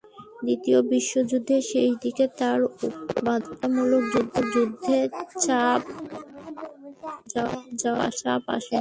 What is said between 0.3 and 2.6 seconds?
দ্বিতীয় বিশ্বযুদ্ধের শেষ দিকে তাঁর